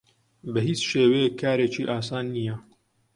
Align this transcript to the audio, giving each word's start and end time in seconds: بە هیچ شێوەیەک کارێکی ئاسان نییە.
بە 0.51 0.59
هیچ 0.67 0.81
شێوەیەک 0.91 1.33
کارێکی 1.41 1.89
ئاسان 1.91 2.25
نییە. 2.35 2.55